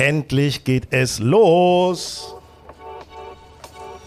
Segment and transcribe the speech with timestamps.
[0.00, 2.34] Endlich geht es los.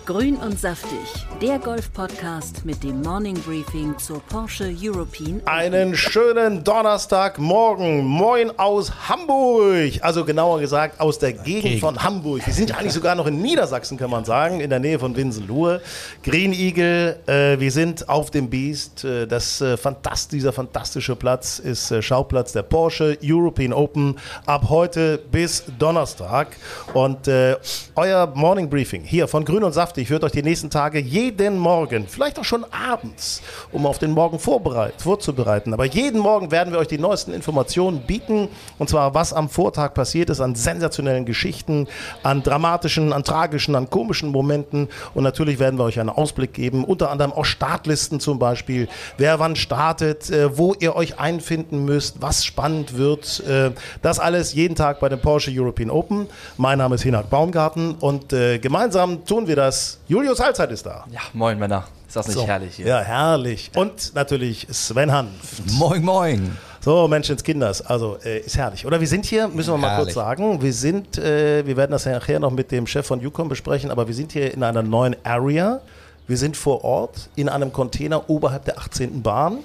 [0.06, 1.00] Grün und saftig,
[1.42, 5.42] der Golf-Podcast mit dem Morning Briefing zur Porsche European.
[5.46, 8.04] Einen schönen Donnerstagmorgen.
[8.04, 9.94] Moin aus Hamburg.
[10.02, 12.46] Also genauer gesagt aus der Gegend, von Hamburg.
[12.46, 15.16] Wir sind ja eigentlich sogar noch in Niedersachsen, kann man sagen, in der Nähe von
[15.16, 15.80] Winsenlohe.
[16.22, 19.06] Green Eagle, äh, wir sind auf dem Beast.
[19.06, 24.66] Äh, das, äh, fantast dieser fantastische Platz ist äh, Schauplatz der Porsche European Open ab
[24.68, 26.58] heute bis Donnerstag.
[26.94, 27.56] Und äh,
[27.95, 32.08] euer Morning Briefing hier von Grün und Saftig wird euch die nächsten Tage jeden Morgen,
[32.08, 33.41] vielleicht auch schon abends,
[33.72, 35.73] um auf den Morgen vorzubereiten.
[35.73, 38.49] Aber jeden Morgen werden wir euch die neuesten Informationen bieten.
[38.80, 41.88] Und zwar, was am Vortag passiert ist an sensationellen Geschichten,
[42.23, 44.89] an dramatischen, an tragischen, an komischen Momenten.
[45.14, 49.39] Und natürlich werden wir euch einen Ausblick geben, unter anderem auch Startlisten zum Beispiel, wer
[49.39, 53.41] wann startet, äh, wo ihr euch einfinden müsst, was spannend wird.
[53.47, 53.71] Äh,
[54.02, 56.27] das alles jeden Tag bei dem Porsche European Open.
[56.58, 59.83] Mein Name ist Hinak Baumgarten und äh, gemeinsam tun wir das.
[60.08, 61.06] Julius Halzeit ist da.
[61.12, 61.86] Ja, moin Männer.
[62.08, 62.45] Ist das nicht So.
[62.48, 62.88] herrlich hier?
[62.88, 63.72] Ja, herrlich.
[63.76, 65.72] Und natürlich Sven Hanft.
[65.78, 66.58] Moin, moin.
[66.81, 68.86] So, Menschenskinders, also äh, ist herrlich.
[68.86, 70.16] Oder wir sind hier, müssen wir mal kurz Herrlich.
[70.16, 73.48] sagen, wir sind, äh, wir werden das ja nachher noch mit dem Chef von Ucom
[73.48, 75.80] besprechen, aber wir sind hier in einer neuen Area.
[76.28, 79.22] Wir sind vor Ort in einem Container oberhalb der 18.
[79.23, 79.59] Bahn.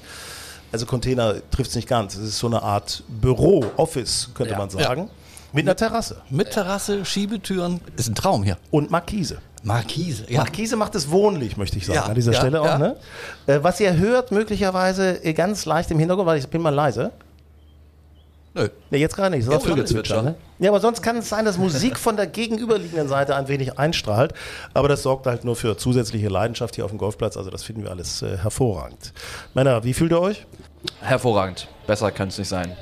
[0.70, 2.14] Also Container trifft es nicht ganz.
[2.14, 4.58] Es ist so eine Art Büro, Office, könnte Ja.
[4.58, 5.11] man sagen.
[5.52, 7.80] Mit einer Terrasse Mit Terrasse, Schiebetüren.
[7.96, 8.58] Ist ein Traum hier.
[8.70, 9.38] und Markise.
[9.62, 10.24] Markise.
[10.28, 10.38] Ja.
[10.42, 12.67] Markise macht es wohnlich, möchte ich sagen, Ja, an dieser ja, Stelle auch.
[12.67, 12.78] ja.
[12.78, 12.96] Ne?
[13.46, 17.11] Äh, was ihr hört, möglicherweise äh, ganz leicht im Hintergrund, weil ich bin mal leise.
[18.55, 18.68] Nö.
[18.90, 19.48] Ne, jetzt gerade nicht.
[19.48, 20.24] Jetzt Vögelzwitschern, Vögelzwitschern.
[20.24, 20.34] ne?
[20.58, 24.33] Ja, aber sonst kann es sein, dass Musik von der gegenüberliegenden Seite ein wenig einstrahlt.
[24.74, 27.36] Aber das sorgt halt nur für zusätzliche Leidenschaft hier auf dem Golfplatz.
[27.36, 29.12] Also das finden wir alles äh, hervorragend.
[29.55, 30.46] Männer, wie fühlt ihr euch?
[31.00, 31.68] Hervorragend.
[31.86, 32.77] Besser könnte es nicht sein.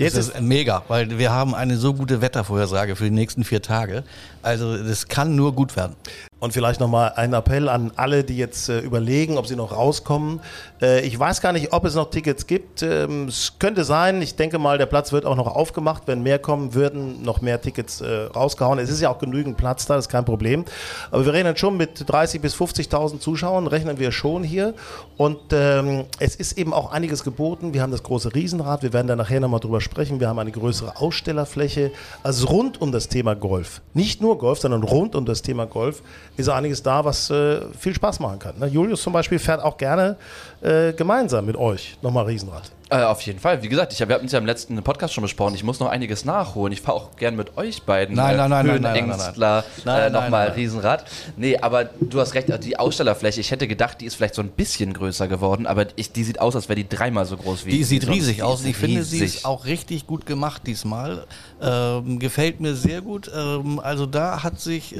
[0.00, 3.60] Jetzt das ist mega, weil wir haben eine so gute Wettervorhersage für die nächsten vier
[3.60, 4.02] Tage.
[4.42, 5.94] Also das kann nur gut werden.
[6.40, 10.40] Und vielleicht nochmal ein Appell an alle, die jetzt äh, überlegen, ob sie noch rauskommen.
[10.80, 12.82] Äh, ich weiß gar nicht, ob es noch Tickets gibt.
[12.82, 14.22] Ähm, es könnte sein.
[14.22, 16.04] Ich denke mal, der Platz wird auch noch aufgemacht.
[16.06, 18.78] Wenn mehr kommen würden, noch mehr Tickets äh, rausgehauen.
[18.78, 20.64] Es ist ja auch genügend Platz da, das ist kein Problem.
[21.10, 24.72] Aber wir rechnen schon mit 30.000 bis 50.000 Zuschauern, rechnen wir schon hier.
[25.18, 27.74] Und ähm, es ist eben auch einiges geboten.
[27.74, 28.82] Wir haben das große Riesenrad.
[28.82, 30.20] Wir werden da nachher nochmal drüber sprechen.
[30.20, 31.90] Wir haben eine größere Ausstellerfläche.
[32.22, 33.82] Also rund um das Thema Golf.
[33.92, 36.02] Nicht nur Golf, sondern rund um das Thema Golf
[36.40, 38.58] ist einiges da, was äh, viel Spaß machen kann.
[38.58, 38.66] Ne?
[38.66, 40.16] Julius zum Beispiel fährt auch gerne
[40.62, 42.70] äh, gemeinsam mit euch nochmal Riesenrad.
[42.92, 43.62] Äh, auf jeden Fall.
[43.62, 45.54] Wie gesagt, ich, wir hatten es ja im letzten Podcast schon besprochen.
[45.54, 46.72] Ich muss noch einiges nachholen.
[46.72, 48.16] Ich fahre auch gern mit euch beiden.
[48.16, 49.16] Nein, nein, nein, nein, nein, nein, nein.
[49.16, 50.48] Höhenängstler, Nein, äh, nochmal.
[50.48, 51.04] Riesenrad.
[51.36, 53.38] Nee, aber du hast recht, die Ausstellerfläche.
[53.40, 56.40] Ich hätte gedacht, die ist vielleicht so ein bisschen größer geworden, aber ich, die sieht
[56.40, 58.16] aus, als wäre die dreimal so groß wie Die sieht sonst.
[58.16, 58.64] riesig Die aus.
[58.64, 59.36] Ich finde, sie riesig.
[59.36, 61.26] ist auch richtig gut gemacht diesmal.
[61.62, 63.30] Ähm, gefällt mir sehr gut.
[63.32, 64.98] Ähm, also da hat sich äh,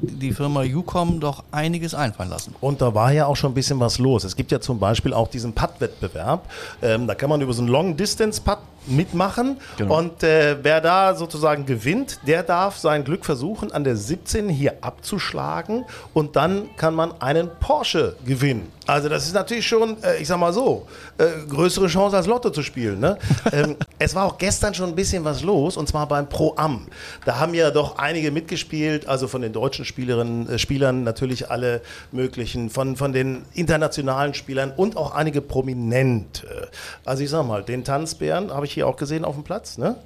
[0.00, 2.54] die Firma Ucom doch einiges einfallen lassen.
[2.60, 4.22] Und da war ja auch schon ein bisschen was los.
[4.22, 6.44] Es gibt ja zum Beispiel auch diesen Putt-Wettbewerb.
[6.82, 9.58] Ähm, da kann man über so einen Long-Distance-Putt mitmachen.
[9.76, 9.98] Genau.
[9.98, 14.74] Und äh, wer da sozusagen gewinnt, der darf sein Glück versuchen, an der 17 hier
[14.80, 15.84] abzuschlagen.
[16.14, 18.72] Und dann kann man einen Porsche gewinnen.
[18.88, 20.86] Also das ist natürlich schon, äh, ich sag mal so,
[21.18, 22.98] äh, größere Chance als Lotto zu spielen.
[22.98, 23.18] Ne?
[23.52, 26.86] ähm, es war auch gestern schon ein bisschen was los, und zwar beim Pro-Am.
[27.26, 31.82] Da haben ja doch einige mitgespielt, also von den deutschen Spielerinnen, äh, Spielern natürlich alle
[32.12, 36.70] möglichen, von, von den internationalen Spielern und auch einige prominente.
[37.04, 39.96] Also ich sag mal, den Tanzbären habe ich hier auch gesehen auf dem Platz, ne?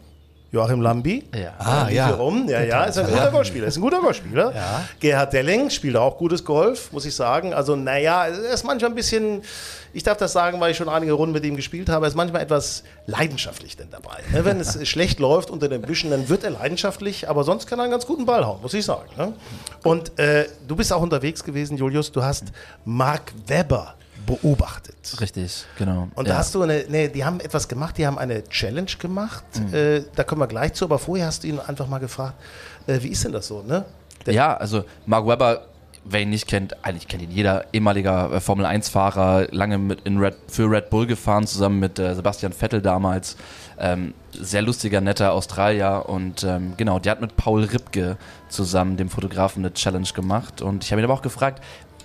[0.50, 1.24] Joachim Lambi.
[1.34, 1.54] Ja.
[1.58, 2.10] Ah, Lief ja.
[2.10, 2.46] rum.
[2.46, 3.66] Ja, ja, ist ein guter Golfspieler.
[3.68, 4.54] Ist ein guter Golfspieler.
[4.54, 4.84] Ja.
[5.00, 7.54] Gerhard Delling spielt auch gutes Golf, muss ich sagen.
[7.54, 9.40] Also, naja, er ist manchmal ein bisschen,
[9.94, 12.16] ich darf das sagen, weil ich schon einige Runden mit ihm gespielt habe, er ist
[12.16, 14.18] manchmal etwas leidenschaftlich denn dabei.
[14.30, 17.78] Ne, Wenn es schlecht läuft unter den Büschen, dann wird er leidenschaftlich, aber sonst kann
[17.78, 19.08] er einen ganz guten Ball hauen, muss ich sagen.
[19.16, 19.32] ne?
[19.84, 22.12] Und äh, du bist auch unterwegs gewesen, Julius.
[22.12, 22.44] Du hast
[22.84, 23.94] Mark Webber
[24.26, 24.96] beobachtet.
[25.20, 26.08] Richtig, genau.
[26.14, 26.34] Und ja.
[26.34, 29.44] da hast du eine, nee, die haben etwas gemacht, die haben eine Challenge gemacht.
[29.72, 32.34] Äh, da kommen wir gleich zu, aber vorher hast du ihn einfach mal gefragt,
[32.86, 33.84] äh, wie ist denn das so, ne?
[34.26, 35.66] Der- Ja, also Mark Webber
[36.04, 40.18] wer ihn nicht kennt, eigentlich kennt ihn jeder, ehemaliger äh, Formel 1-Fahrer, lange mit in
[40.18, 43.36] Red, für Red Bull gefahren, zusammen mit äh, Sebastian Vettel damals.
[43.78, 48.16] Ähm, sehr lustiger, netter Australier und ähm, genau, der hat mit Paul Ripke
[48.48, 51.62] zusammen, dem Fotografen, eine Challenge gemacht und ich habe ihn aber auch gefragt,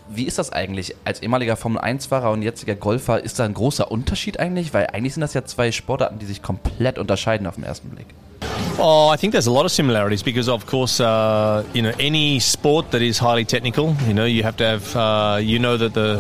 [0.09, 3.24] wie ist das eigentlich als ehemaliger Formel 1-Fahrer und jetziger Golfer?
[3.24, 4.74] Ist da ein großer Unterschied eigentlich?
[4.74, 8.07] Weil eigentlich sind das ja zwei Sportarten, die sich komplett unterscheiden auf den ersten Blick.
[8.80, 12.39] Oh, I think there's a lot of similarities because, of course, uh, you know, any
[12.39, 15.94] sport that is highly technical, you know, you have to have, uh, you know, that
[15.94, 16.19] the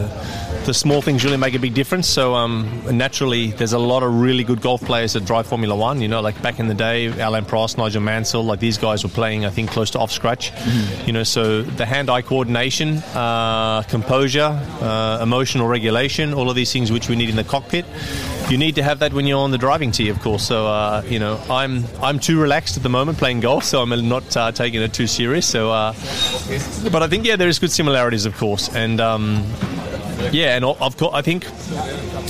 [0.67, 2.09] the small things really make a big difference.
[2.09, 6.01] So um, naturally, there's a lot of really good golf players that drive Formula One.
[6.01, 9.09] You know, like back in the day, Alan Prost, Nigel Mansell, like these guys were
[9.09, 10.51] playing, I think, close to off scratch.
[10.51, 11.07] Mm.
[11.07, 16.91] You know, so the hand-eye coordination, uh, composure, uh, emotional regulation, all of these things
[16.91, 17.85] which we need in the cockpit.
[18.49, 20.45] You need to have that when you're on the driving tee, of course.
[20.45, 24.09] So uh, you know, I'm I'm too relaxed at the moment playing golf, so I'm
[24.09, 25.47] not uh, taking it too serious.
[25.47, 25.93] So, uh,
[26.91, 28.99] but I think yeah, there is good similarities, of course, and.
[28.99, 29.45] Um,
[30.31, 31.45] yeah, and of course, I think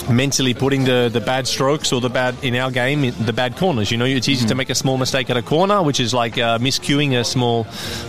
[0.10, 3.92] mentally putting the, the bad strokes or the bad in our game, the bad corners.
[3.92, 4.50] You know, it's easy mm.
[4.50, 7.66] to make a small mistake at a corner, which is like uh, miscuing a small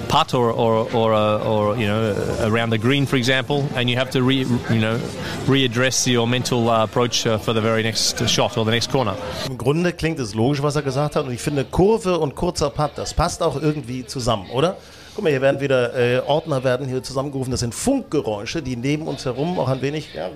[0.08, 3.96] putt or or or, uh, or you know around the green, for example, and you
[3.96, 4.98] have to re, you know
[5.46, 9.16] readdress your mental uh, approach uh, for the very next shot or the next corner.
[9.48, 12.70] Im Grunde klingt es logisch, was er gesagt hat, und ich finde Kurve und kurzer
[12.70, 14.76] Putt, das passt auch irgendwie zusammen, oder?
[15.18, 17.50] Guck mal, hier werden wieder äh, Ordner werden hier zusammengerufen.
[17.50, 20.14] Das sind Funkgeräusche, die neben uns herum auch ein wenig.
[20.14, 20.28] Ja,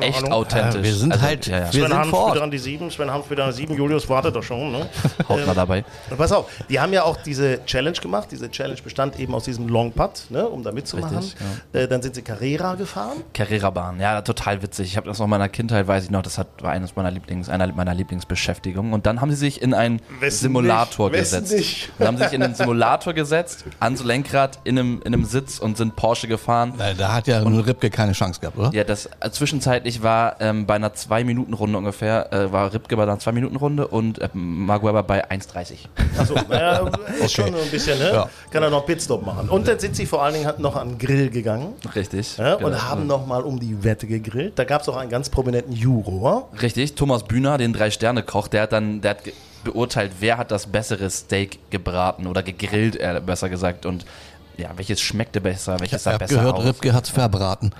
[0.00, 0.34] Echt hallo.
[0.34, 0.74] authentisch.
[0.74, 1.46] Ja, wir sind also, halt.
[1.46, 1.70] Ja, ja.
[1.70, 2.90] Sven Hanf wieder an die sieben.
[2.90, 3.76] Sven Hanf wieder an die sieben.
[3.76, 4.72] Julius wartet doch schon.
[4.72, 4.88] Ne?
[5.28, 5.84] Haut mal ähm, dabei.
[6.16, 8.26] Pass auf, die haben ja auch diese Challenge gemacht.
[8.32, 11.18] Diese Challenge bestand eben aus diesem Long Putt, ne, um da mitzumachen.
[11.18, 11.36] Richtig,
[11.72, 11.82] ja.
[11.82, 13.22] äh, dann sind sie Carrera gefahren.
[13.32, 14.88] Carrera-Bahn, ja, total witzig.
[14.88, 17.12] Ich habe das noch in meiner Kindheit, weiß ich noch, das hat, war eines meiner
[17.12, 18.92] Lieblings, einer meiner Lieblingsbeschäftigungen.
[18.92, 21.20] Und dann haben sie sich in einen Simulator nicht?
[21.20, 21.52] gesetzt.
[21.52, 21.92] Nicht?
[22.00, 25.58] Dann haben sie sich in einen Simulator gesetzt, ans Lenkrad, in einem in einem Sitz
[25.58, 26.72] und sind Porsche gefahren.
[26.78, 28.70] Na, da hat ja nur Ripke keine Chance gehabt, oder?
[28.72, 33.18] Ja, das äh, zwischenzeitlich war ähm, bei einer 2-Minuten-Runde ungefähr, äh, war Ripke bei einer
[33.18, 35.74] 2-Minuten-Runde und äh, Mark Webber bei 1,30.
[36.18, 37.28] Achso, ist okay.
[37.28, 38.10] schon ein bisschen, ne?
[38.10, 38.30] Ja.
[38.50, 39.50] Kann er noch Pitstop machen.
[39.50, 41.74] Und dann sind sie vor allen Dingen noch an den Grill gegangen.
[41.94, 42.38] Richtig.
[42.38, 42.68] Ja, genau.
[42.68, 44.58] Und haben nochmal um die Wette gegrillt.
[44.58, 46.48] Da gab es auch einen ganz prominenten Juror.
[46.62, 49.18] Richtig, Thomas Bühner, den Drei-Sterne-Koch, der hat dann, der hat
[49.66, 53.84] beurteilt, wer hat das bessere Steak gebraten oder gegrillt, äh, besser gesagt.
[53.84, 54.06] Und
[54.56, 56.64] ja, welches schmeckte besser, welches sah besser gehört, aus.
[56.64, 57.72] Ripke hat's verbraten.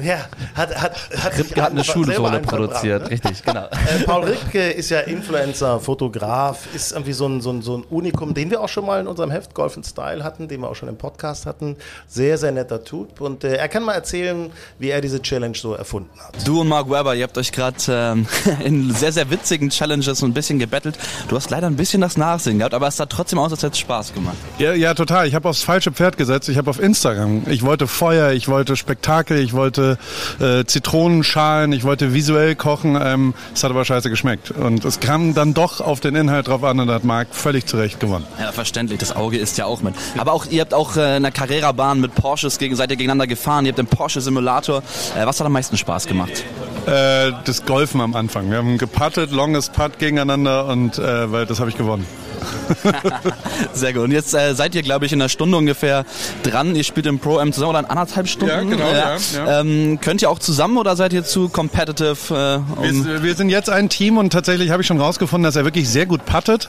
[0.00, 3.10] Ja, hat, hat, hat Ripke hat eine Schulsohle produziert, ne?
[3.10, 3.68] richtig, genau.
[3.80, 7.84] Äh, Paul Ripke ist ja Influencer, Fotograf, ist irgendwie so ein, so, ein, so ein
[7.84, 10.74] Unikum, den wir auch schon mal in unserem Heft Golf Style hatten, den wir auch
[10.74, 11.76] schon im Podcast hatten.
[12.06, 15.74] Sehr, sehr netter Typ und äh, er kann mal erzählen, wie er diese Challenge so
[15.74, 16.46] erfunden hat.
[16.46, 18.26] Du und Mark Webber, ihr habt euch gerade ähm,
[18.64, 20.98] in sehr, sehr witzigen Challenges so ein bisschen gebettelt.
[21.28, 23.72] Du hast leider ein bisschen das Nachsehen gehabt, aber es sah trotzdem aus, als hätte
[23.72, 24.36] es Spaß gemacht.
[24.58, 25.26] Ja, ja, total.
[25.26, 26.50] Ich habe aufs falsche Pferd gesetzt.
[26.50, 27.44] Ich habe auf Instagram.
[27.48, 29.96] Ich wollte Feuer, ich wollte Spektakel, ich wollte
[30.38, 32.98] äh, Zitronenschalen, ich wollte visuell kochen.
[33.02, 34.50] Ähm, es hat aber scheiße geschmeckt.
[34.50, 37.64] Und es kam dann doch auf den Inhalt drauf an und da hat Marc völlig
[37.64, 38.26] zurecht gewonnen.
[38.38, 38.98] Ja, verständlich.
[38.98, 39.94] Das Auge ist ja auch mit.
[40.18, 43.26] Aber auch ihr habt auch äh, in der Carrera-Bahn mit Porsches gegen, seid ihr gegeneinander
[43.26, 43.64] gefahren.
[43.64, 44.82] Ihr habt den Porsche-Simulator.
[45.16, 46.44] Äh, was hat am meisten Spaß gemacht?
[46.86, 48.50] Äh, das Golfen am Anfang.
[48.50, 52.04] Wir haben geputtet, longes Putt gegeneinander und äh, weil das habe ich gewonnen.
[53.72, 54.04] Sehr gut.
[54.04, 56.04] Und jetzt äh, seid ihr, glaube ich, in einer Stunde ungefähr
[56.42, 56.74] dran.
[56.74, 58.54] Ihr spielt im Pro-M zusammen oder in anderthalb Stunden?
[58.54, 58.90] Ja, genau.
[58.90, 59.16] Ja.
[59.34, 62.62] Ja, ähm, könnt ihr auch zusammen oder seid ihr zu competitive?
[62.78, 65.56] Äh, um wir, wir, sind jetzt ein Team und tatsächlich habe ich schon rausgefunden, dass
[65.56, 66.68] er wirklich sehr gut puttet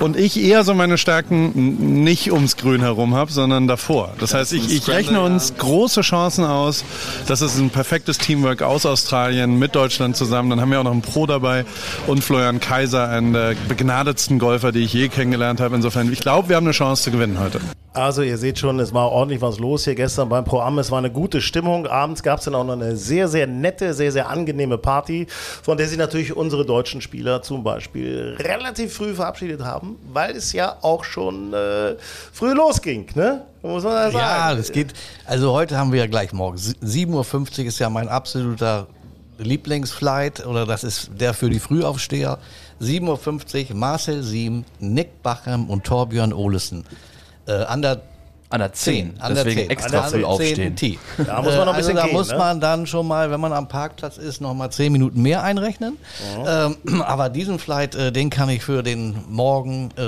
[0.00, 4.14] und ich eher so meine Stärken nicht ums Grün herum habe, sondern davor.
[4.18, 6.84] Das heißt, ich, ich rechne uns große Chancen aus.
[7.26, 10.50] Das ist ein perfektes Teamwork aus Australien mit Deutschland zusammen.
[10.50, 11.64] Dann haben wir auch noch einen Pro dabei
[12.06, 15.76] und Florian Kaiser, einen der begnadetsten Golfer, die ich je kennengelernt habe.
[15.76, 17.60] Insofern, ich glaube, wir haben eine Chance zu gewinnen heute.
[17.94, 20.78] Also ihr seht schon, es war ordentlich was los hier gestern beim Pro Am.
[20.78, 21.86] Es war eine gute Stimmung.
[21.86, 25.26] Abends gab es dann auch noch eine sehr, sehr nette, sehr, sehr angenehme Party,
[25.62, 30.54] von der sich natürlich unsere deutschen Spieler zum Beispiel relativ früh verabschiedet haben, weil es
[30.54, 31.96] ja auch schon äh,
[32.32, 33.42] früh losging, ne?
[33.60, 34.16] Muss man sagen.
[34.16, 34.94] Ja, das geht.
[35.26, 36.56] Also heute haben wir ja gleich morgen.
[36.56, 38.86] 7.50 Uhr ist ja mein absoluter
[39.42, 42.38] Lieblingsflight oder das ist der für die Frühaufsteher.
[42.80, 46.84] 7.50 Uhr Marcel Siem, Nick Bachem und Torbjörn Olesen.
[47.46, 48.02] Äh, an der
[48.52, 49.14] an der 10.
[49.18, 49.70] An Deswegen 10.
[49.70, 50.76] extra früh aufstehen.
[51.16, 52.36] Da muss man noch ein bisschen also da gehen, muss ne?
[52.36, 55.96] man dann schon mal, wenn man am Parkplatz ist, noch mal 10 Minuten mehr einrechnen.
[56.38, 56.76] Mhm.
[56.86, 60.02] Ähm, aber diesen Flight, äh, den kann ich für den Morgen, äh,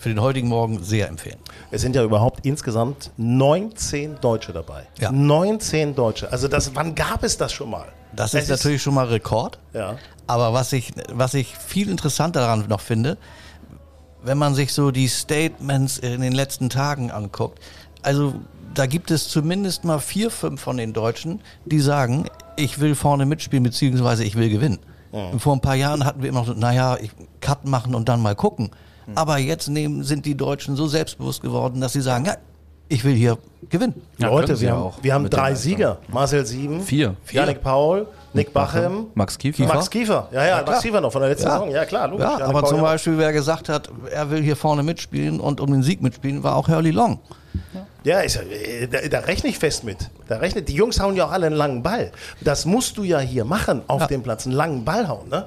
[0.00, 1.36] für den heutigen Morgen sehr empfehlen.
[1.70, 4.86] Es sind ja überhaupt insgesamt 19 Deutsche dabei.
[4.98, 5.12] Ja.
[5.12, 6.32] 19 Deutsche.
[6.32, 7.88] Also das, wann gab es das schon mal?
[8.14, 9.58] Das ist, ist natürlich schon mal Rekord.
[9.72, 9.96] Ja.
[10.26, 13.18] Aber was ich, was ich viel interessanter daran noch finde,
[14.22, 17.60] wenn man sich so die Statements in den letzten Tagen anguckt,
[18.02, 18.34] also
[18.74, 22.26] da gibt es zumindest mal vier, fünf von den Deutschen, die sagen,
[22.56, 24.78] ich will vorne mitspielen, beziehungsweise ich will gewinnen.
[25.12, 25.38] Mhm.
[25.38, 28.20] Vor ein paar Jahren hatten wir immer noch so, naja, ich Cut machen und dann
[28.20, 28.70] mal gucken.
[29.06, 29.18] Mhm.
[29.18, 32.36] Aber jetzt nehmen, sind die Deutschen so selbstbewusst geworden, dass sie sagen, ja,
[32.92, 33.38] ich will hier
[33.70, 33.94] gewinnen.
[34.18, 35.98] Ja, Leute, wir haben, wir haben drei Sieger.
[36.08, 37.14] Marcel Sieben, Vier.
[37.30, 39.66] Janik Paul, Nick Bachem, Max Kiefer.
[39.66, 40.28] Max Kiefer.
[40.32, 41.52] Ja, ja, Max Kiefer noch von der letzten Ja.
[41.54, 41.70] Saison.
[41.70, 42.24] Ja, klar, logisch.
[42.26, 42.82] Ja, aber Paul, zum ja.
[42.84, 46.56] Beispiel, wer gesagt hat, er will hier vorne mitspielen und um den Sieg mitspielen, war
[46.56, 47.18] auch Hurley Long.
[48.04, 50.10] Ja, ist, ja- äh, da, da rechne ich fest mit.
[50.28, 52.10] Da rechnet, die Jungs hauen ja auch alle einen langen Ball.
[52.40, 55.46] Das musst du ja hier machen, auf dem Platz, einen langen Ball hauen, ne?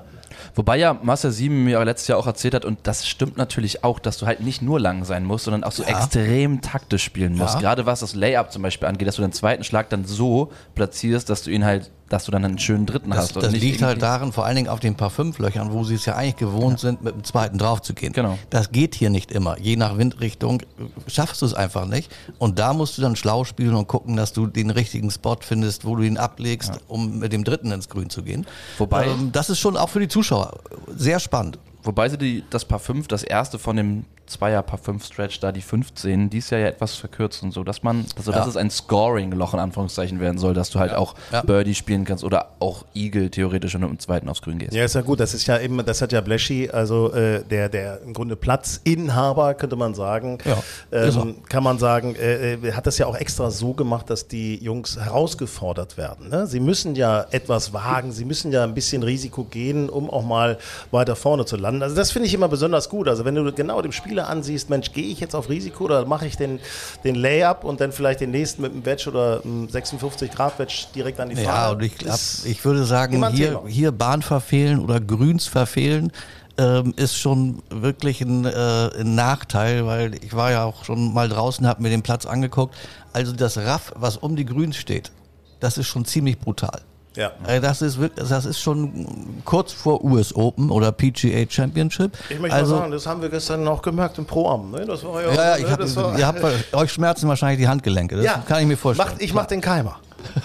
[0.55, 3.99] Wobei ja Marcel Sieben mir letztes Jahr auch erzählt hat, und das stimmt natürlich auch,
[3.99, 7.55] dass du halt nicht nur lang sein musst, sondern auch so extrem taktisch spielen musst.
[7.55, 7.59] Ja.
[7.59, 11.29] Gerade was das Layup zum Beispiel angeht, dass du den zweiten Schlag dann so platzierst,
[11.29, 13.35] dass du ihn halt, dass du dann einen schönen dritten Das, hast.
[13.37, 16.15] das liegt halt darin, vor allen Dingen auf den paar Fünflöchern, wo sie es ja
[16.15, 18.13] eigentlich gewohnt sind, mit dem zweiten drauf zu gehen.
[18.13, 18.37] Genau.
[18.51, 19.59] Das geht hier nicht immer.
[19.59, 20.61] Je nach Windrichtung
[21.07, 22.11] schaffst du es einfach nicht.
[22.37, 25.83] Und da musst du dann schlau spielen und gucken, dass du den richtigen Spot findest,
[25.85, 28.45] wo du ihn ablegst, um mit dem dritten ins Grün zu gehen.
[28.77, 30.59] Wobei- ähm, das ist schon auch für die Zuschauer
[30.95, 31.57] sehr spannend.
[31.83, 35.51] Wobei sie die, das Paar 5, das erste von dem Zweier Paar 5 Stretch, da
[35.51, 38.49] die 15, dies Jahr ja etwas verkürzen, so dass man, also dass Ja.
[38.49, 41.41] es ein Scoring-Loch in Anführungszeichen werden soll, dass du halt auch Ja.
[41.41, 44.73] Birdie spielen kannst oder auch Eagle theoretisch, wenn du im zweiten aufs Grün gehst.
[44.73, 45.19] Ja, ist ja gut.
[45.19, 49.53] Das ist ja eben, das hat ja Bleschi, also äh, der, der im Grunde Platzinhaber,
[49.53, 50.57] könnte man sagen, Ja,
[50.91, 54.55] ähm, kann man sagen, äh, äh, hat das ja auch extra so gemacht, dass die
[54.63, 56.29] Jungs herausgefordert werden.
[56.29, 56.47] Ne?
[56.47, 60.57] Sie müssen ja etwas wagen, sie müssen ja ein bisschen Risiko gehen, um auch mal
[60.91, 61.81] weiter vorne zu landen.
[61.83, 63.07] Also das finde ich immer besonders gut.
[63.07, 66.25] Also wenn du genau dem Spieler ansiehst, Mensch, gehe ich jetzt auf Risiko oder mache
[66.25, 66.61] ich den,
[67.03, 70.85] den Layup und dann vielleicht den nächsten mit einem Wedge oder einem 56 Grad Wedge
[70.95, 71.75] direkt an die Ja, Fahne?
[71.75, 76.13] und ich, glaub, ich würde sagen, hier, hier Bahn verfehlen oder Grüns verfehlen
[76.57, 81.27] ähm, ist schon wirklich ein, äh, ein Nachteil, weil ich war ja auch schon mal
[81.27, 82.73] draußen, habe mir den Platz angeguckt.
[83.11, 85.11] Also das Raff, was um die Grüns steht,
[85.59, 86.79] das ist schon ziemlich brutal.
[87.15, 87.31] Ja.
[87.47, 92.17] Äh, Das ist, wirklich, das ist schon kurz vor US Open oder PGA Championship.
[92.29, 94.71] Ich möchte also, mal sagen, das haben wir gestern auch gemerkt im Pro-Am.
[94.71, 94.85] Ne?
[94.85, 95.63] Das war ja, ja, ja, ne?
[95.63, 96.43] ich hab, das war, ihr habt,
[96.73, 98.15] euch schmerzen wahrscheinlich die Handgelenke.
[98.15, 98.43] Das Ja.
[98.47, 99.09] kann ich mir vorstellen.
[99.09, 99.99] Macht, ich mach den Keimer.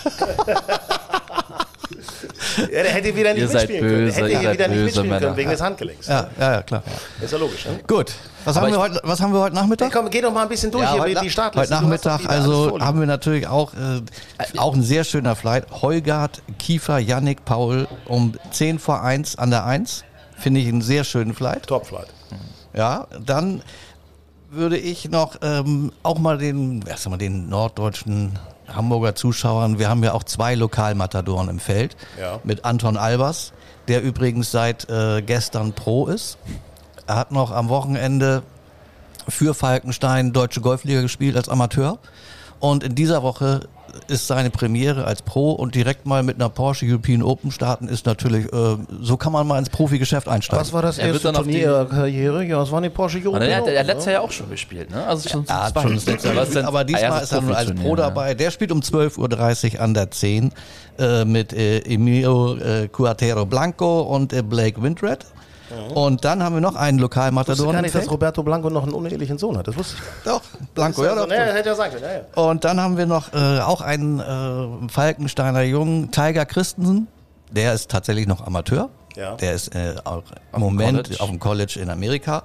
[2.58, 4.06] ja, der hätte wieder nicht Ihr seid mitspielen können.
[4.06, 5.36] Der böse, hätte hier wieder nicht mitspielen können Männer.
[5.36, 6.06] wegen des Handgelenks.
[6.06, 6.82] ja, ja, ja, klar.
[7.20, 7.66] Ist ja logisch.
[7.66, 7.80] Ne?
[7.86, 8.12] Gut.
[8.44, 9.92] Was haben, wir heute, was haben wir heute Nachmittag?
[9.92, 11.74] Hey, komm, geh doch mal ein bisschen durch hier, heute, die Startliste.
[11.74, 14.00] heute Nachmittag also haben wir natürlich auch, äh,
[14.58, 15.66] auch ein sehr schöner Flight.
[15.82, 20.04] Heugard, Kiefer, Yannick, Paul um 10 vor 1 an der 1.
[20.38, 21.66] Finde ich einen sehr schönen Flight.
[21.66, 22.08] Topflight.
[22.72, 23.62] Ja, dann
[24.50, 28.38] würde ich noch ähm, auch mal den, erst mal den norddeutschen
[28.74, 32.40] Hamburger Zuschauern, wir haben ja auch zwei Lokalmatadoren im Feld Ja.
[32.44, 33.52] mit Anton Albers,
[33.88, 36.38] der übrigens seit äh, gestern Pro ist.
[37.06, 38.42] Er hat noch am Wochenende
[39.28, 41.98] für Falkenstein Deutsche Golfliga gespielt als Amateur.
[42.58, 43.68] Und in dieser Woche
[44.08, 48.06] ist seine Premiere als Pro und direkt mal mit einer Porsche European Open starten ist
[48.06, 50.60] natürlich, äh, so kann man mal ins Profigeschäft einsteigen.
[50.60, 52.44] Was war das Er erste Turnier Ihrer Karriere?
[52.44, 54.12] Ja, das waren die Porsche European er hat, er hat Open, letztes ne?
[54.12, 55.04] Jahr ja auch schon gespielt, ne?
[55.06, 57.40] Also schon zwei- schon das letzte Aber Mal es sind- aber diesmal erstes ist er
[57.42, 57.96] nur als Pro ne?
[58.02, 58.34] dabei.
[58.34, 60.52] Der spielt um 12.30 Uhr an der 10
[60.98, 65.24] äh, mit äh, Emilio äh, Cuatero Blanco und äh, Blake Windred.
[65.94, 67.66] Und dann haben wir noch einen Ich wusste Lokalmatador.
[67.72, 68.10] gar im nicht, dass.
[68.10, 69.68] Roberto Blanco noch einen unehelichen Sohn hat.
[69.68, 70.24] Das wusste ich.
[70.24, 70.42] Doch,
[70.74, 71.28] Blanco, ja, doch.
[71.28, 72.04] ne, hätte ja sagen können.
[72.04, 72.12] Ja,
[72.42, 72.42] ja.
[72.48, 77.06] Und dann haben wir noch äh, auch einen äh, Falkensteiner Jungen, Tiger Christensen.
[77.50, 78.90] Der ist tatsächlich noch Amateur.
[79.16, 79.34] Ja.
[79.36, 80.22] Der ist äh, auch
[80.54, 81.22] im Moment College.
[81.22, 82.42] auf dem College in Amerika.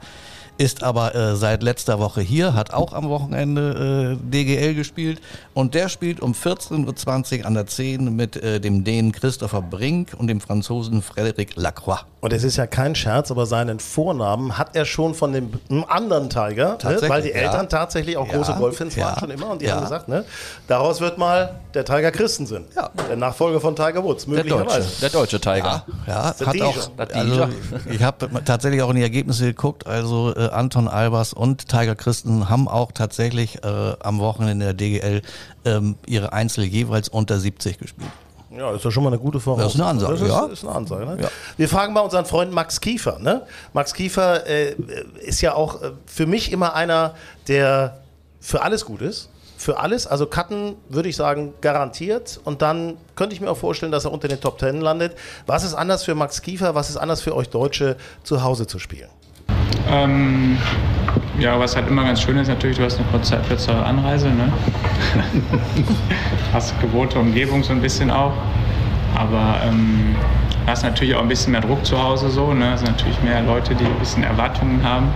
[0.57, 5.19] Ist aber äh, seit letzter Woche hier, hat auch am Wochenende äh, DGL gespielt.
[5.53, 10.13] Und der spielt um 14.20 Uhr an der 10 mit äh, dem Dänen Christopher Brink
[10.17, 12.05] und dem Franzosen Frédéric Lacroix.
[12.25, 15.51] Und es ist ja kein Scherz, aber seinen Vornamen hat er schon von dem
[15.87, 16.97] anderen Tiger, ne?
[17.07, 17.35] Weil die ja.
[17.35, 19.75] Eltern tatsächlich auch Ja, große waren ja, schon immer und die ja.
[19.75, 20.25] haben gesagt, ne?
[20.67, 22.89] daraus wird mal der Tiger Christensen, Ja.
[23.07, 25.01] der Nachfolger von Tiger Woods, Der Deutsche, möglicherweise.
[25.01, 25.85] der deutsche Tiger.
[26.07, 26.75] Ja, hat auch,
[27.13, 27.47] also,
[27.91, 29.85] ich habe tatsächlich auch in die Ergebnisse geguckt.
[29.85, 34.73] Also äh, Anton Albers und Tiger Christen haben auch tatsächlich äh, am Wochenende in der
[34.73, 35.21] DGL
[35.65, 38.09] ähm, ihre Einzel jeweils unter 70 gespielt.
[38.57, 39.67] Ja, ist ja schon mal eine gute Voraussetzung.
[39.67, 40.45] Das ist eine Ansage, Das ist, ja.
[40.45, 41.17] ist eine Ansage, ne?
[41.21, 41.29] Ja.
[41.57, 43.19] Wir fragen mal unseren Freund Max Kiefer.
[43.19, 43.45] Ne?
[43.73, 44.75] Max Kiefer äh,
[45.21, 47.15] ist ja auch äh, für mich immer einer,
[47.47, 47.99] der
[48.39, 49.29] für alles gut ist.
[49.57, 52.39] Für alles, also Cutten würde ich sagen, garantiert.
[52.43, 55.15] Und dann könnte ich mir auch vorstellen, dass er unter den Top Ten landet.
[55.45, 56.75] Was ist anders für Max Kiefer?
[56.75, 59.09] Was ist anders für euch Deutsche, zu Hause zu spielen?
[59.91, 60.57] Ähm,
[61.39, 64.29] ja, was halt immer ganz schön ist, natürlich, du hast eine kurze, kürzere Anreise.
[64.29, 64.51] Ne?
[66.53, 68.33] hast gewohnte Umgebung so ein bisschen auch.
[69.15, 70.15] Aber ähm,
[70.65, 72.53] hast natürlich auch ein bisschen mehr Druck zu Hause so.
[72.53, 72.73] Ne?
[72.73, 75.07] Es sind natürlich mehr Leute, die ein bisschen Erwartungen haben.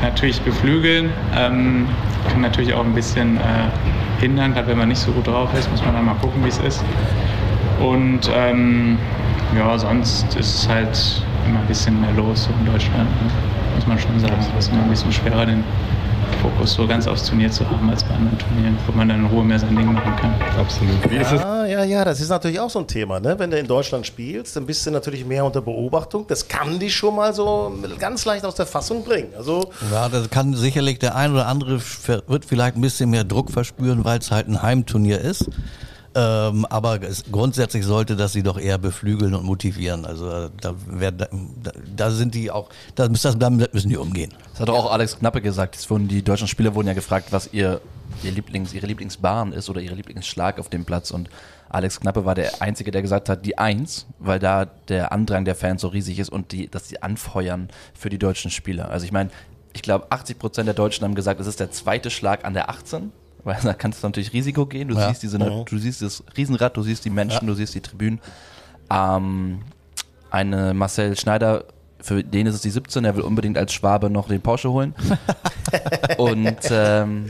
[0.00, 1.88] Kann natürlich beflügeln, ähm,
[2.30, 4.54] kann natürlich auch ein bisschen äh, hindern.
[4.54, 6.58] Gerade wenn man nicht so gut drauf ist, muss man dann mal gucken, wie es
[6.58, 6.84] ist.
[7.80, 8.98] Und ähm,
[9.56, 13.08] ja, sonst ist es halt immer ein bisschen mehr los in Deutschland.
[13.22, 13.53] Ne?
[13.74, 14.34] Muss man schon sagen.
[14.58, 15.64] Es ist immer ein bisschen schwerer, den
[16.40, 19.26] Fokus so ganz aufs Turnier zu haben als bei anderen Turnieren, wo man dann in
[19.26, 20.34] Ruhe mehr sein Ding machen kann.
[20.58, 21.10] Absolut.
[21.10, 21.40] Wie ist es?
[21.40, 23.18] Ja, ja, ja, das ist natürlich auch so ein Thema.
[23.20, 23.38] Ne?
[23.38, 26.26] Wenn du in Deutschland spielst, dann bist du natürlich mehr unter Beobachtung.
[26.28, 29.28] Das kann dich schon mal so ganz leicht aus der Fassung bringen.
[29.36, 31.80] Also, Ja, das kann sicherlich der ein oder andere
[32.26, 35.48] wird vielleicht ein bisschen mehr Druck verspüren, weil es halt ein Heimturnier ist.
[36.16, 37.00] Ähm, aber
[37.32, 40.04] grundsätzlich sollte das sie doch eher beflügeln und motivieren.
[40.04, 41.26] Also äh, da, wär, da,
[41.96, 44.32] da sind die auch, da müssen, damit müssen die umgehen.
[44.52, 45.74] Das hat auch Alex Knappe gesagt.
[45.74, 47.80] Es wurden, die deutschen Spieler wurden ja gefragt, was ihr,
[48.22, 51.10] ihr Lieblings, ihre Lieblingsbahn ist oder ihre Lieblingsschlag auf dem Platz.
[51.10, 51.28] Und
[51.68, 55.56] Alex Knappe war der Einzige, der gesagt hat, die Eins, weil da der Andrang der
[55.56, 58.90] Fans so riesig ist und die, dass sie anfeuern für die deutschen Spieler.
[58.90, 59.30] Also ich meine,
[59.72, 62.70] ich glaube, 80 Prozent der Deutschen haben gesagt, es ist der zweite Schlag an der
[62.70, 63.10] 18.
[63.44, 64.88] Weil da kannst du natürlich Risiko gehen.
[64.88, 65.08] Du Ja.
[65.08, 68.20] siehst diese, du siehst das Riesenrad, du siehst die Menschen, du siehst die Tribünen.
[68.90, 69.60] Ähm,
[70.30, 71.64] eine Marcel Schneider,
[72.00, 74.94] für den ist es die 17, er will unbedingt als Schwabe noch den Porsche holen.
[76.18, 77.28] und ähm,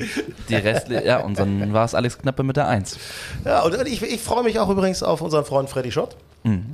[0.49, 2.99] die Rest, ja, und dann war es Alex Knappe mit der 1.
[3.45, 6.17] ja, und ich, ich freue mich auch übrigens auf unseren Freund Freddy Schott.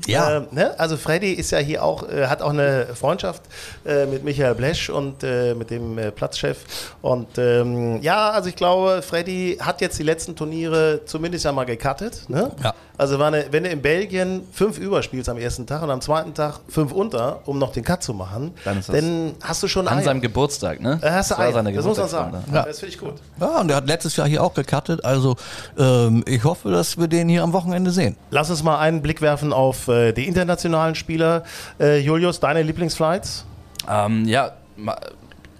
[0.06, 0.78] Ja, Ähm, ne?
[0.78, 3.42] Also Freddy ist ja hier auch, äh, hat auch eine Freundschaft
[3.86, 6.94] äh, mit Michael Blesch und äh, mit dem äh, Platzchef.
[7.02, 11.64] Und ähm, ja, also ich glaube, Freddy hat jetzt die letzten Turniere zumindest ja mal
[11.66, 12.28] gecuttet.
[12.28, 12.50] Ne?
[12.62, 12.74] Ja.
[13.00, 16.34] Also war eine, wenn du in Belgien fünf überspielst am ersten Tag und am zweiten
[16.34, 19.96] Tag fünf unter, um noch den Cut zu machen, Dann dann hast du schon An
[19.98, 20.04] Eier.
[20.04, 20.98] seinem Geburtstag, ne?
[21.00, 22.30] Äh, hast du Das seine Das muss man sagen.
[22.32, 22.54] Geburtstagsfeier.
[22.62, 22.66] Ja.
[22.68, 23.14] Das finde ich gut.
[23.40, 25.02] ja, und er hat letztes Jahr hier auch gecuttet.
[25.02, 25.36] Also
[25.78, 28.16] ähm, ich hoffe, dass wir den hier am Wochenende sehen.
[28.30, 31.44] Lass uns mal einen Blick werfen auf äh, die internationalen Spieler.
[31.80, 33.46] Äh, Julius, deine Lieblingsflights?
[33.88, 34.52] Ähm, ja,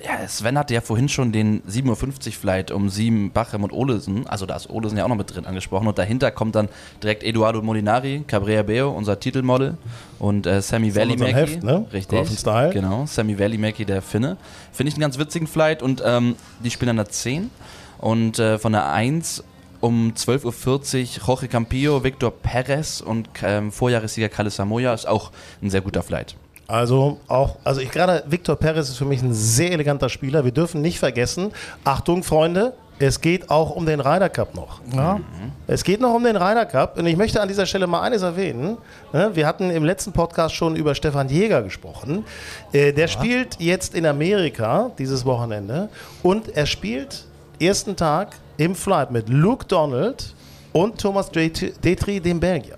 [0.05, 4.27] ja, Sven hatte ja vorhin schon den 7.50 Uhr Flight um sieben Bachem und Olesen,
[4.27, 6.69] also da ist Olesen ja auch noch mit drin angesprochen und dahinter kommt dann
[7.03, 9.77] direkt Eduardo Molinari, Cabrera Beo, unser Titelmodel
[10.19, 11.33] und äh, Sammy Välimäki.
[11.33, 11.87] Heft, ne?
[11.93, 12.29] Richtig.
[12.39, 12.71] Style.
[12.73, 14.37] Genau, Sammy Välimäki, der Finne.
[14.73, 17.51] Finde ich einen ganz witzigen Flight und ähm, die spielen an der 10
[17.99, 19.45] und äh, von der 1
[19.81, 25.33] um 12.40 Uhr Jorge Campillo, Victor Perez und ähm, Vorjahressieger Kalle Samoya ist auch
[25.63, 26.37] ein sehr guter Flight.
[26.71, 30.45] Also auch, also ich gerade Victor Perez ist für mich ein sehr eleganter Spieler.
[30.45, 31.53] Wir dürfen nicht vergessen,
[31.85, 34.81] Achtung Freunde, es geht auch um den Ryder Cup noch.
[34.95, 35.19] Ja.
[35.67, 38.21] Es geht noch um den Ryder Cup und ich möchte an dieser Stelle mal eines
[38.21, 38.77] erwähnen.
[39.13, 42.25] Ne, Wir hatten im letzten Podcast schon über Stefan Jäger gesprochen.
[42.73, 45.89] Äh, Der spielt jetzt in Amerika dieses Wochenende
[46.23, 47.25] und er spielt
[47.59, 50.35] ersten Tag im Flight mit Luke Donald
[50.73, 52.77] und Thomas Detri, dem Belgier.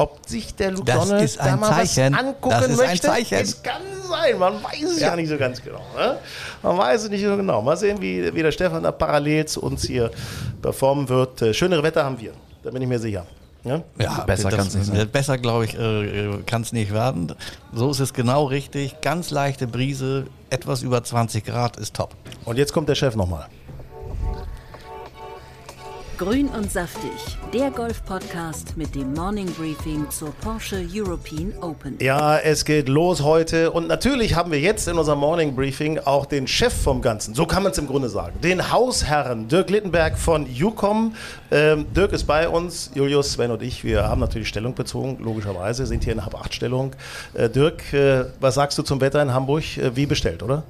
[0.00, 2.12] Ob sich der Luke Das Donald ist da ein mal Zeichen.
[2.14, 3.34] was angucken Das ist ein möchte, Zeichen.
[3.38, 4.38] es kann sein.
[4.38, 5.14] Man weiß es ja.
[5.14, 5.80] nicht so ganz genau.
[5.96, 6.16] Ne?
[6.62, 7.62] Man weiß es nicht so genau.
[7.62, 10.10] Mal sehen, wie, wie der Stefan da parallel zu uns hier
[10.62, 11.42] performen wird.
[11.42, 12.32] Äh, Schönere Wetter haben wir,
[12.62, 13.26] da bin ich mir sicher.
[13.62, 13.82] Ja?
[13.98, 15.08] Ja, Besser das- kann's nicht sein.
[15.10, 17.34] Besser, glaube ich, äh, kann es nicht werden.
[17.74, 19.02] So ist es genau richtig.
[19.02, 22.14] Ganz leichte Brise, etwas über 20 Grad ist top.
[22.46, 23.46] Und jetzt kommt der Chef nochmal.
[26.20, 31.96] Grün und saftig, der Golf-Podcast mit dem Morning Briefing zur Porsche European Open.
[31.98, 36.26] Ja, es geht los heute und natürlich haben wir jetzt in unserem Morning Briefing auch
[36.26, 40.18] den Chef vom Ganzen, so kann man es im Grunde sagen, den Hausherren Dirk Littenberg
[40.18, 41.14] von UCOM.
[41.50, 45.86] Ähm, Dirk ist bei uns, Julius, Sven und ich, wir haben natürlich Stellung bezogen, logischerweise,
[45.86, 46.92] sind hier in Hab-8-Stellung.
[47.32, 49.78] Äh, Dirk, äh, was sagst du zum Wetter in Hamburg?
[49.78, 50.64] Äh, wie bestellt, oder?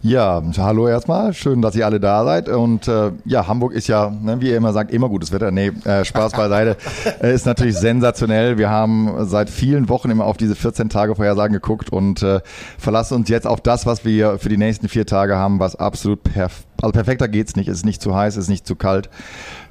[0.00, 1.34] Ja, hallo erstmal.
[1.34, 2.48] Schön, dass ihr alle da seid.
[2.48, 5.50] Und äh, ja, Hamburg ist ja, ne, wie ihr immer sagt, immer gutes Wetter.
[5.50, 6.76] Nee, äh, Spaß beiseite.
[7.20, 8.58] äh, ist natürlich sensationell.
[8.58, 12.40] Wir haben seit vielen Wochen immer auf diese 14 Tage Vorhersagen geguckt und äh,
[12.78, 16.22] verlassen uns jetzt auf das, was wir für die nächsten vier Tage haben, was absolut
[16.22, 17.68] perf also perfekter geht's nicht.
[17.68, 19.08] Es ist nicht zu heiß, es ist nicht zu kalt.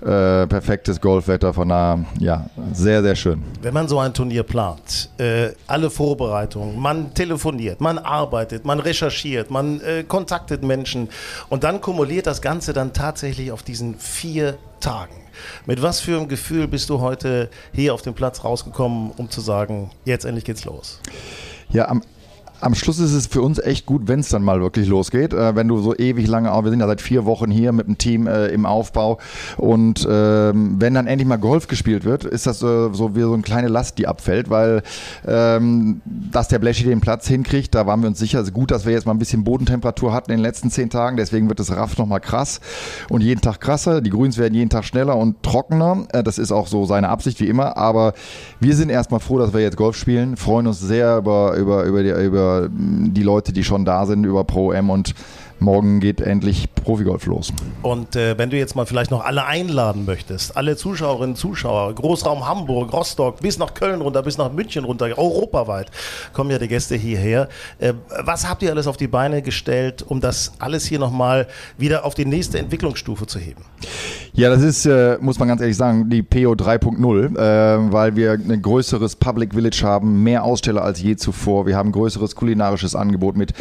[0.01, 3.43] Äh, perfektes Golfwetter von daher, ja, sehr, sehr schön.
[3.61, 9.49] Wenn man so ein Turnier plant, äh, alle Vorbereitungen, man telefoniert, man arbeitet, man recherchiert,
[9.49, 11.09] man äh, kontaktet Menschen
[11.49, 15.15] und dann kumuliert das Ganze dann tatsächlich auf diesen vier Tagen.
[15.65, 19.41] Mit was für einem Gefühl bist du heute hier auf den Platz rausgekommen, um zu
[19.41, 20.99] sagen, jetzt endlich geht's los?
[21.69, 22.01] Ja, am,
[22.61, 25.33] am Schluss ist es für uns echt gut, wenn es dann mal wirklich losgeht.
[25.33, 27.97] Äh, wenn du so ewig lange, wir sind ja seit vier Wochen hier mit dem
[27.97, 29.19] Team äh, im Aufbau
[29.57, 33.33] und ähm, wenn dann endlich mal Golf gespielt wird, ist das äh, so wie so
[33.33, 34.81] eine kleine Last, die abfällt, weil
[35.27, 38.39] ähm, dass der Bleschi den Platz hinkriegt, da waren wir uns sicher.
[38.39, 40.89] Es ist gut, dass wir jetzt mal ein bisschen Bodentemperatur hatten in den letzten zehn
[40.89, 42.59] Tagen, deswegen wird das Raff nochmal krass
[43.09, 44.01] und jeden Tag krasser.
[44.01, 46.07] Die Grüns werden jeden Tag schneller und trockener.
[46.11, 48.13] Äh, das ist auch so seine Absicht wie immer, aber
[48.59, 52.03] wir sind erstmal froh, dass wir jetzt Golf spielen, freuen uns sehr über, über, über,
[52.03, 55.13] die, über die Leute, die schon da sind, über Pro M und
[55.59, 57.51] morgen geht endlich Profigolf los.
[57.81, 62.47] Und äh, wenn du jetzt mal vielleicht noch alle einladen möchtest, alle Zuschauerinnen, Zuschauer, Großraum
[62.47, 65.91] Hamburg, Rostock, bis nach Köln runter, bis nach München runter, europaweit
[66.33, 67.49] kommen ja die Gäste hierher.
[67.79, 67.93] Äh,
[68.23, 72.13] was habt ihr alles auf die Beine gestellt, um das alles hier nochmal wieder auf
[72.13, 73.63] die nächste Entwicklungsstufe zu heben?
[74.33, 78.33] Ja, das ist, äh, muss man ganz ehrlich sagen, die PO 3.0, äh, weil wir
[78.33, 81.65] ein größeres Public Village haben, mehr Aussteller als je zuvor.
[81.65, 83.53] Wir haben ein größeres kulinarisches Angebot mit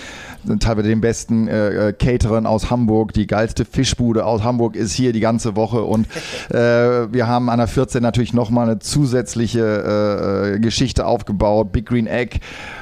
[0.61, 3.12] teilweise den besten äh, äh, Caterern aus Hamburg.
[3.12, 6.06] Die geilste Fischbude aus Hamburg ist hier die ganze Woche und
[6.50, 11.72] äh, wir haben an der 14 natürlich nochmal eine zusätzliche äh, Geschichte aufgebaut.
[11.72, 12.40] Big Green Egg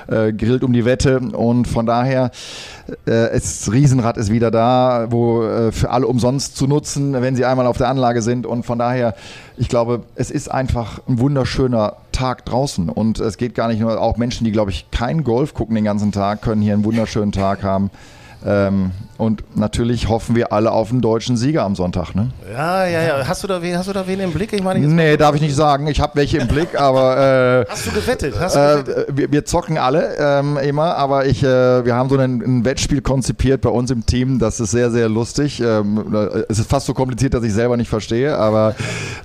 [0.08, 2.30] äh, grillt um die Wette und von daher
[3.06, 7.44] äh, das Riesenrad ist wieder da, wo äh, für alle umsonst zu nutzen, wenn sie
[7.44, 9.14] einmal auf der Anlage sind und von daher,
[9.56, 14.00] ich glaube, es ist einfach ein wunderschöner Tag draußen und es geht gar nicht nur,
[14.00, 17.32] auch Menschen, die glaube ich kein Golf gucken den ganzen Tag, können hier einen wunderschönen
[17.32, 17.90] Tag haben.
[18.46, 22.14] Ähm, und natürlich hoffen wir alle auf einen deutschen Sieger am Sonntag.
[22.14, 22.30] Ne?
[22.52, 23.28] Ja, ja, ja.
[23.28, 24.52] Hast du da wen, hast du da wen im Blick?
[24.52, 25.86] Ich meine, Nee, darf ich nicht sagen.
[25.86, 28.34] Ich habe welche im Blick, aber äh, Hast du gewettet?
[28.38, 29.16] Hast du äh, gewettet?
[29.16, 33.02] wir, wir zocken alle ähm, immer, aber ich, äh, wir haben so ein, ein Wettspiel
[33.02, 34.40] konzipiert bei uns im Team.
[34.40, 35.60] Das ist sehr, sehr lustig.
[35.60, 36.12] Ähm,
[36.48, 38.74] es ist fast so kompliziert, dass ich selber nicht verstehe, aber,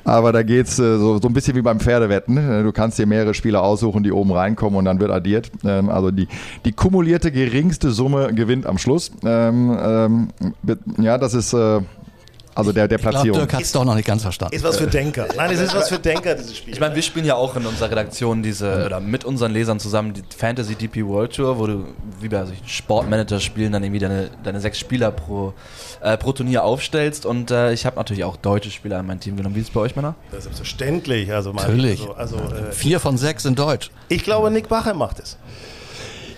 [0.03, 2.63] aber da geht's äh, so, so ein bisschen wie beim Pferdewetten.
[2.63, 5.51] Du kannst dir mehrere Spieler aussuchen, die oben reinkommen und dann wird addiert.
[5.65, 6.27] Ähm, also die,
[6.63, 9.08] die kumulierte geringste Summe gewinnt am Schluss.
[9.23, 10.29] Ähm, ähm,
[11.01, 11.81] ja, das ist äh,
[12.55, 13.39] also der, der Ich glaube, Platzierung.
[13.39, 14.53] Dirk hat es doch noch nicht ganz verstanden.
[14.53, 15.27] Ist was für Denker.
[15.37, 16.73] Nein, es ist was für Denker, dieses Spiel.
[16.73, 20.13] Ich meine, wir spielen ja auch in unserer Redaktion diese, oder mit unseren Lesern zusammen
[20.13, 21.85] die Fantasy DP World Tour, wo du
[22.19, 25.53] wie bei solchen Sportmanager-Spielen dann irgendwie deine, deine sechs Spieler pro,
[26.01, 27.25] äh, pro Turnier aufstellst.
[27.25, 29.55] Und äh, ich habe natürlich auch deutsche Spieler in mein Team genommen.
[29.55, 30.15] Wie ist es bei euch, Männer?
[30.31, 31.31] Das ist selbstverständlich.
[31.31, 32.01] Also, mein- Natürlich.
[32.17, 33.89] Also, also, äh, Vier von sechs in Deutsch.
[34.09, 35.37] ich glaube, Nick Bacher macht es.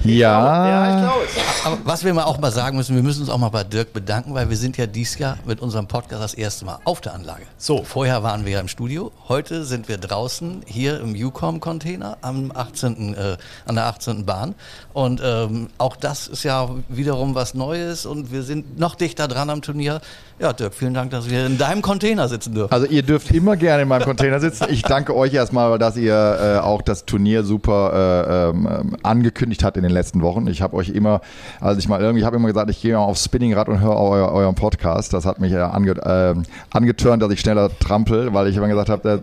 [0.03, 1.65] Ja, Ja, ich glaube es.
[1.65, 3.93] Aber was wir mal auch mal sagen müssen, wir müssen uns auch mal bei Dirk
[3.93, 7.13] bedanken, weil wir sind ja dieses Jahr mit unserem Podcast das erste Mal auf der
[7.13, 7.43] Anlage.
[7.57, 7.83] So.
[7.83, 13.13] Vorher waren wir ja im Studio, heute sind wir draußen hier im UCOM-Container am 18.,
[13.13, 14.25] äh, an der 18.
[14.25, 14.55] Bahn.
[14.93, 19.49] Und ähm, auch das ist ja wiederum was Neues und wir sind noch dichter dran
[19.49, 20.01] am Turnier.
[20.39, 22.73] Ja, Dirk, vielen Dank, dass wir in deinem Container sitzen dürfen.
[22.73, 24.65] Also ihr dürft immer gerne in meinem Container sitzen.
[24.69, 29.77] Ich danke euch erstmal, dass ihr äh, auch das Turnier super äh, ähm, angekündigt habt
[29.77, 30.47] in den letzten Wochen.
[30.47, 31.21] Ich habe euch immer,
[31.59, 34.31] also ich mal irgendwie, habe immer gesagt, ich gehe mal aufs Spinningrad und höre euer,
[34.31, 35.13] euren Podcast.
[35.13, 36.35] Das hat mich ja ange, äh,
[36.71, 39.19] angeturnt, dass ich schneller trampel, weil ich immer gesagt habe, äh,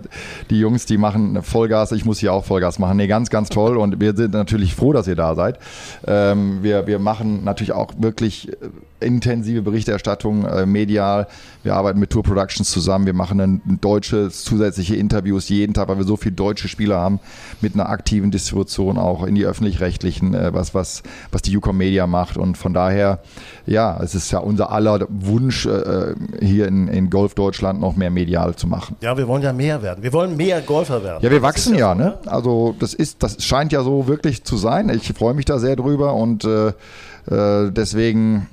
[0.50, 2.96] die Jungs, die machen Vollgas, ich muss hier auch Vollgas machen.
[2.96, 5.58] Nee, ganz, ganz toll und wir sind natürlich froh, dass ihr da seid.
[6.06, 8.56] Ähm, wir, wir machen natürlich auch wirklich äh,
[9.00, 11.26] intensive Berichterstattung, äh, medial.
[11.68, 13.04] Wir arbeiten mit Tour Productions zusammen.
[13.04, 17.20] Wir machen ein deutsche zusätzliche Interviews jeden Tag, weil wir so viele deutsche Spieler haben,
[17.60, 22.06] mit einer aktiven Distribution auch in die öffentlich-rechtlichen, äh, was, was, was die Ucom Media
[22.06, 22.38] macht.
[22.38, 23.18] Und von daher,
[23.66, 28.10] ja, es ist ja unser aller Wunsch, äh, hier in, in Golf Deutschland noch mehr
[28.10, 28.96] medial zu machen.
[29.02, 30.02] Ja, wir wollen ja mehr werden.
[30.02, 31.22] Wir wollen mehr Golfer werden.
[31.22, 32.18] Ja, wir wachsen ja, so, ne?
[32.24, 34.88] Also das ist, das scheint ja so wirklich zu sein.
[34.88, 36.68] Ich freue mich da sehr drüber und äh,
[37.30, 38.46] äh, deswegen.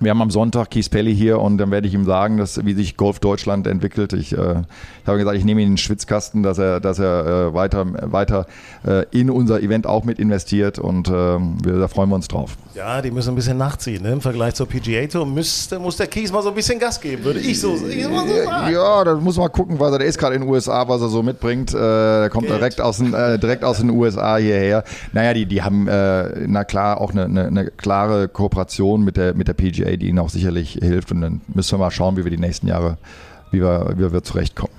[0.00, 2.74] Wir haben am Sonntag Keith Pelly hier und dann werde ich ihm sagen, dass, wie
[2.74, 4.12] sich Golf Deutschland entwickelt.
[4.12, 4.62] Ich, äh,
[5.02, 7.86] ich habe gesagt, ich nehme ihn in den Schwitzkasten, dass er, dass er äh, weiter,
[8.12, 8.46] weiter
[8.86, 12.56] äh, in unser Event auch mit investiert und äh, wir, da freuen wir uns drauf.
[12.74, 14.02] Ja, die müssen ein bisschen nachziehen.
[14.02, 14.12] Ne?
[14.12, 17.24] Im Vergleich zur PGA Tour müsste, muss der Kies mal so ein bisschen Gas geben,
[17.24, 18.10] würde ich so, ich so
[18.44, 18.72] sagen.
[18.72, 21.08] Ja, da muss man gucken, was er, der ist gerade in den USA, was er
[21.08, 21.74] so mitbringt.
[21.74, 22.60] Äh, der kommt Geld.
[22.60, 24.84] direkt aus, den, äh, direkt aus den USA hierher.
[25.12, 29.34] Naja, die, die haben, äh, na klar, auch eine, eine, eine klare Kooperation mit der,
[29.34, 31.10] mit der PGA, die ihnen auch sicherlich hilft.
[31.12, 32.98] Und dann müssen wir mal schauen, wie wir die nächsten Jahre,
[33.50, 34.72] wie wir, wie wir zurechtkommen.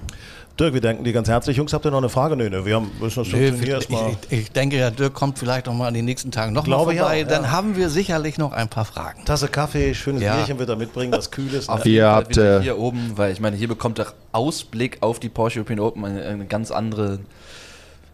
[0.59, 1.55] Dirk, wir danken dir ganz herzlich.
[1.55, 2.35] Jungs, habt ihr noch eine Frage?
[2.35, 4.11] Nee, ne, wir haben, müssen das Nee, Turnier ich, erstmal.
[4.29, 6.75] ich, ich denke, ja, Dirk kommt vielleicht noch mal in den nächsten Tagen noch mal
[6.75, 7.23] Glaube vorbei.
[7.23, 7.51] auch, Dann ja.
[7.51, 9.23] haben wir sicherlich noch ein paar Fragen.
[9.23, 10.35] Tasse Kaffee, schönes Ja.
[10.35, 11.69] Bierchen wird er mitbringen, was Kühles.
[11.69, 11.91] Auf Ne?
[11.91, 15.19] jeden Ihr habt, wieder äh, hier oben, weil ich meine, hier bekommt der Ausblick auf
[15.21, 17.19] die Porsche European Open eine, eine ganz andere,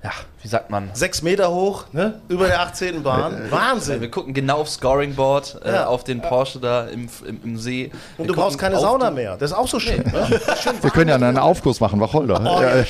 [0.05, 0.11] ja,
[0.43, 0.91] wie sagt man?
[0.93, 2.21] Sechs Meter hoch, ne?
[2.27, 3.01] über der 18.
[3.01, 3.45] Bahn.
[3.45, 4.11] Wir Wahnsinn.
[4.11, 5.87] gucken genau aufs Scoringboard, äh, Ja.
[5.87, 7.89] auf den Porsche da im, im, im See.
[8.19, 9.35] Und Wir du brauchst keine Sauna mehr.
[9.37, 10.03] Das ist auch so schön.
[10.03, 10.39] Ne?
[10.81, 12.39] Wir können ja einen Aufguss machen, Wacholder.
[12.39, 12.85] Oh, ja,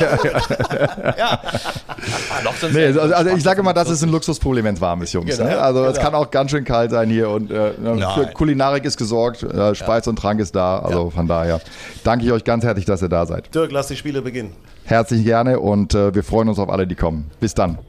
[1.17, 1.39] ja.
[2.59, 4.81] Sind's Nee, ja also, also ich sage immer, das 20, ist ein Luxusproblem, wenn es
[4.81, 5.37] warm ist, Jungs.
[5.37, 5.57] Genau, ne?
[5.57, 6.03] Also es genau.
[6.03, 7.71] kann auch ganz schön kalt sein hier und äh,
[8.13, 10.79] für Kulinarik ist gesorgt, äh, Speis und Trank ist da.
[10.79, 11.61] Also von daher
[12.03, 13.55] danke ich euch ganz herzlich, dass ihr da seid.
[13.55, 14.53] Dirk, lass die Spiele beginnen.
[14.85, 17.31] Herzlich gerne und äh, wir freuen uns auf alle, die kommen.
[17.39, 17.79] Bis dann.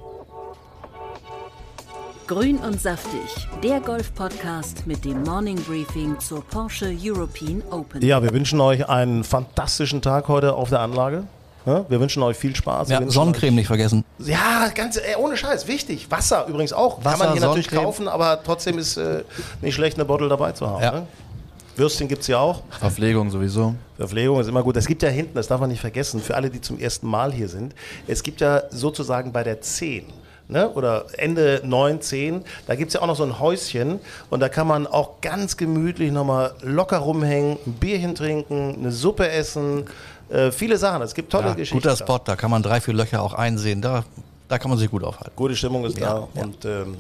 [2.27, 8.03] Grün und saftig, der Golf-Podcast mit dem Morning Briefing zur Porsche European Open.
[8.03, 11.25] Ja, wir wünschen euch einen fantastischen Tag heute auf der Anlage.
[11.67, 12.89] Ja, wir wünschen euch viel Spaß.
[12.89, 14.05] Wir Ja, Sonnencreme nicht vergessen.
[14.21, 16.11] Euch, ja, ganz ey, ohne Scheiß, wichtig.
[16.11, 16.97] Wasser übrigens auch.
[16.97, 17.85] Kann Wasser, man hier natürlich Sonnencreme.
[17.85, 19.23] kaufen, aber trotzdem ist äh,
[19.61, 20.83] nicht schlecht, eine Bottle dabei zu haben.
[20.83, 20.93] Ja.
[20.93, 21.07] Ne?
[21.77, 22.63] Würstchen gibt es ja auch.
[22.71, 23.75] Verpflegung sowieso.
[23.97, 24.77] Verpflegung ist immer gut.
[24.77, 27.33] Es gibt ja hinten, das darf man nicht vergessen, für alle, die zum ersten Mal
[27.33, 27.75] hier sind,
[28.07, 30.05] es gibt ja sozusagen bei der 10
[30.49, 33.99] ne, oder Ende 9, 10, da gibt es ja auch noch so ein Häuschen
[34.31, 39.29] und da kann man auch ganz gemütlich nochmal locker rumhängen, ein Bierchen trinken, eine Suppe
[39.29, 39.85] essen,
[40.29, 41.03] äh, viele Sachen.
[41.03, 41.77] Es gibt tolle Ja, Geschichten.
[41.79, 43.81] guter Spot, da kann man drei, vier Löcher auch einsehen.
[43.83, 44.05] Da,
[44.49, 45.33] da kann man sich gut aufhalten.
[45.37, 46.97] Gute Stimmung ist Ja, da und ähm,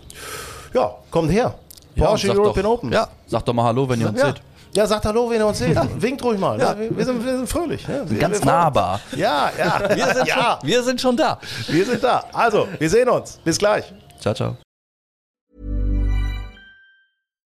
[0.74, 1.54] ja, kommt her.
[1.94, 2.92] Ja, Porsche sag European doch, Open.
[2.92, 4.26] Ja, Sag doch mal Hallo, wenn ihr uns Ja.
[4.26, 4.42] seht.
[4.76, 5.76] Ja, sagt Hallo, wenn ihr uns seht.
[6.02, 6.60] Winkt ruhig mal.
[6.60, 6.76] Ja.
[6.78, 7.88] wir, sind, wir sind fröhlich.
[7.88, 8.02] Ne?
[8.06, 9.00] Wir, Ganz nahbar.
[9.16, 9.96] Ja, ja.
[9.96, 11.38] wir sind, ja, schon, wir sind schon da.
[11.66, 12.24] wir sind da.
[12.32, 13.40] Also, wir sehen uns.
[13.42, 13.92] Bis gleich.
[14.20, 14.56] Ciao, ciao.